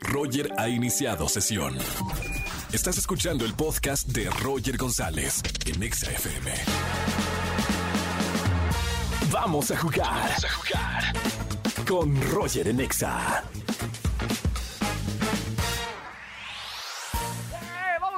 Roger 0.00 0.52
ha 0.58 0.68
iniciado 0.68 1.28
sesión. 1.28 1.76
Estás 2.72 2.98
escuchando 2.98 3.44
el 3.44 3.54
podcast 3.54 4.08
de 4.08 4.28
Roger 4.30 4.76
González 4.76 5.42
en 5.66 5.82
Exa 5.82 6.10
FM. 6.10 6.52
Vamos 9.30 9.70
a 9.70 9.76
jugar. 9.76 10.06
Vamos 10.06 10.44
a 10.44 10.50
jugar. 10.50 11.12
Con 11.86 12.32
Roger 12.32 12.68
en 12.68 12.80
Exa. 12.80 13.44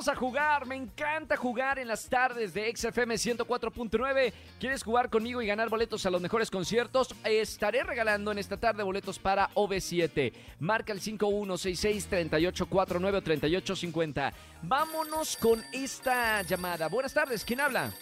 A 0.08 0.14
jugar, 0.14 0.64
me 0.66 0.76
encanta 0.76 1.36
jugar 1.36 1.78
en 1.78 1.86
las 1.86 2.08
tardes 2.08 2.54
de 2.54 2.74
XFM 2.74 3.16
104.9. 3.16 4.32
¿Quieres 4.58 4.82
jugar 4.82 5.10
conmigo 5.10 5.42
y 5.42 5.46
ganar 5.46 5.68
boletos 5.68 6.06
a 6.06 6.10
los 6.10 6.22
mejores 6.22 6.50
conciertos? 6.50 7.14
Estaré 7.24 7.82
regalando 7.82 8.32
en 8.32 8.38
esta 8.38 8.56
tarde 8.56 8.82
boletos 8.82 9.18
para 9.18 9.50
OV7. 9.50 10.32
Marca 10.58 10.92
el 10.92 11.00
5166-3849 11.00 13.22
3850. 13.22 14.32
Vámonos 14.62 15.36
con 15.36 15.62
esta 15.72 16.42
llamada. 16.42 16.88
Buenas 16.88 17.12
tardes, 17.12 17.44
¿quién 17.44 17.60
habla? 17.60 17.92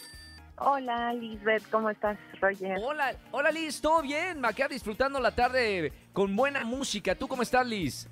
Hola, 0.59 1.13
Lisbeth, 1.15 1.69
¿cómo 1.71 1.91
estás, 1.91 2.17
Roger? 2.41 2.79
Hola, 2.83 3.15
hola 3.31 3.51
Liz, 3.51 3.81
¿todo 3.81 4.03
bien? 4.03 4.43
Queda 4.55 4.69
disfrutando 4.69 5.19
la 5.21 5.33
tarde 5.33 5.93
con 6.13 6.37
buena 6.37 6.65
música. 6.65 7.15
¿Tú 7.15 7.29
cómo 7.29 7.43
estás, 7.43 7.67
Liz? 7.67 8.09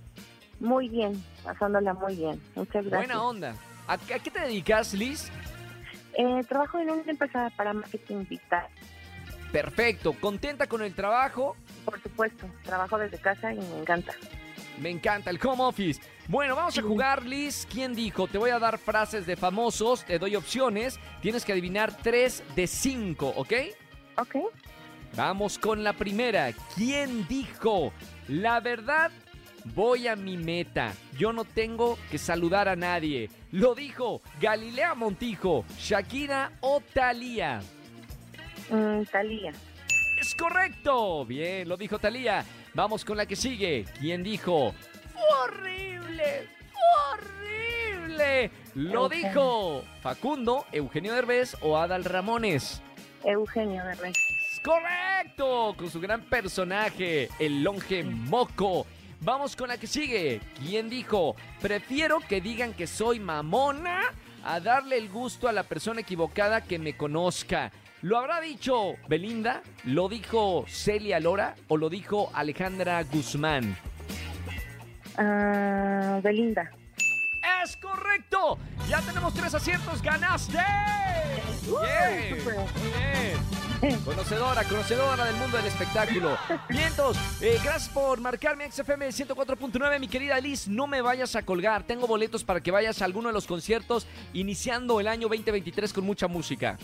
Muy 0.61 0.89
bien, 0.89 1.23
pasándola 1.45 1.93
muy 1.95 2.17
bien. 2.17 2.41
Muchas 2.55 2.85
gracias. 2.85 3.07
Buena 3.07 3.23
onda. 3.23 3.55
¿A, 3.87 3.99
qué 3.99 4.31
te 4.31 4.41
dedicas, 4.41 4.95
Liz? 4.95 5.31
Eh, 6.15 6.43
trabajo 6.49 6.79
en 6.79 6.91
una 6.91 7.11
empresa 7.11 7.51
para 7.57 7.73
marketing 7.73 8.25
digital. 8.29 8.67
Perfecto. 9.53 10.15
¿Contenta 10.15 10.67
con 10.67 10.83
el 10.83 10.95
trabajo? 10.95 11.57
Por 11.85 12.03
supuesto. 12.03 12.47
Trabajo 12.65 12.99
desde 12.99 13.19
casa 13.19 13.53
y 13.53 13.59
me 13.59 13.81
encanta. 13.81 14.13
Me 14.81 14.91
encanta 14.91 15.31
el 15.31 15.39
home 15.43 15.63
office. 15.63 16.01
Bueno, 16.29 16.57
vamos 16.57 16.77
a 16.77 16.83
jugar, 16.83 17.25
Liz. 17.25 17.67
¿Quién 17.71 17.95
dijo? 17.95 18.27
Te 18.27 18.39
voy 18.39 18.51
a 18.51 18.59
dar 18.59 18.79
frases 18.79 19.25
de 19.27 19.37
famosos, 19.37 20.05
te 20.05 20.19
doy 20.19 20.37
opciones. 20.37 20.99
Tienes 21.23 21.45
que 21.45 21.53
adivinar 21.53 21.97
tres 22.03 22.43
de 22.55 22.67
cinco, 22.67 23.29
¿ok? 23.37 23.53
Ok. 24.19 24.37
Vamos 25.15 25.59
con 25.59 25.85
la 25.85 25.93
primera. 25.93 26.53
¿Quién 26.75 27.27
dijo? 27.29 27.93
La 28.29 28.61
verdad 28.61 29.11
Voy 29.75 30.07
a 30.07 30.15
mi 30.15 30.37
meta. 30.37 30.93
Yo 31.19 31.33
no 31.33 31.45
tengo 31.45 31.99
que 32.11 32.19
saludar 32.19 32.69
a 32.69 32.77
nadie. 32.77 33.29
Lo 33.57 33.75
dijo 33.75 34.21
Galilea 34.39 34.95
Montijo, 34.95 35.65
Shakira 35.79 36.53
o 36.61 36.83
Talía. 36.93 37.63
Mm, 38.69 39.05
Talía. 39.05 39.51
Es 40.21 40.35
correcto. 40.35 41.25
Bien, 41.25 41.67
lo 41.67 41.79
dijo 41.79 41.99
Talía. 41.99 42.45
Vamos 42.75 43.03
con 43.03 43.17
la 43.17 43.25
que 43.25 43.35
sigue. 43.35 43.87
¿Quién 43.99 44.23
dijo? 44.23 44.75
horrible! 45.43 46.51
horrible! 47.15 48.51
Lo 48.75 49.09
dijo 49.09 49.85
Facundo, 50.03 50.67
Eugenio 50.71 51.15
Derbez 51.15 51.57
o 51.63 51.79
Adal 51.79 52.05
Ramones. 52.05 52.83
Eugenio 53.25 53.83
Derbez. 53.87 54.19
Correcto, 54.63 55.75
con 55.79 55.91
su 55.91 55.99
gran 55.99 56.21
personaje, 56.21 57.31
el 57.39 57.63
longe 57.63 58.05
moco. 58.05 58.87
Vamos 59.21 59.57
con 59.57 59.69
la 59.69 59.79
que 59.79 59.87
sigue. 59.87 60.41
¿Quién 60.59 60.89
dijo? 60.91 61.37
Prefiero 61.61 62.21
que 62.21 62.41
digan 62.41 62.75
que 62.75 62.87
soy 62.87 63.19
mamona 63.21 64.03
a 64.45 64.61
darle 64.61 64.99
el 64.99 65.09
gusto 65.09 65.49
a 65.49 65.53
la 65.53 65.63
persona 65.65 66.01
equivocada 66.01 66.63
que 66.63 66.79
me 66.79 66.97
conozca. 66.97 67.73
¿Lo 68.03 68.19
habrá 68.19 68.41
dicho 68.41 68.95
Belinda? 69.09 69.63
¿Lo 69.85 70.09
dijo 70.09 70.65
Celia 70.69 71.19
Lora? 71.19 71.55
¿O 71.69 71.77
lo 71.77 71.89
dijo 71.89 72.31
Alejandra 72.35 73.03
Guzmán? 73.05 73.77
Ah, 75.17 76.21
Belinda. 76.23 76.71
¡Es 77.65 77.77
correcto! 77.79 78.59
Ya 78.89 79.01
tenemos 79.01 79.35
tres 79.35 79.55
aciertos. 79.55 80.03
¡Ganaste! 80.03 80.59
bien, 81.65 82.45
bien. 82.45 83.16
Conocedora, 84.05 84.65
conocedora 84.65 85.25
del 85.25 85.37
mundo 85.37 85.57
del 85.57 85.67
espectáculo. 85.67 86.37
Vientos, 86.69 87.17
eh, 87.41 87.59
gracias 87.63 87.89
por 87.89 88.21
marcarme 88.21 88.71
XFM 88.71 89.09
104.9, 89.09 90.01
mi 90.01 90.09
querida 90.09 90.41
Liz. 90.41 90.69
No 90.69 90.87
me 90.87 91.03
vayas 91.03 91.37
a 91.37 91.43
colgar. 91.43 91.85
Tengo 91.85 92.07
boletos 92.07 92.45
para 92.45 92.61
que 92.61 92.71
vayas 92.71 93.03
a 93.03 93.05
alguno 93.05 93.29
de 93.29 93.35
los 93.35 93.47
conciertos 93.47 94.07
iniciando 94.33 95.01
el 95.01 95.09
año 95.09 95.29
2023 95.29 95.93
con 95.93 96.05
mucha 96.05 96.29
música. 96.29 96.79